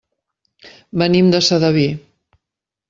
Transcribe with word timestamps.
Venim 1.03 1.31
de 1.37 1.43
Sedaví. 1.51 1.87